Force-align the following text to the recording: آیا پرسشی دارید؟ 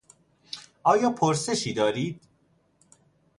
آیا 0.83 1.09
پرسشی 1.09 1.73
دارید؟ 1.73 2.21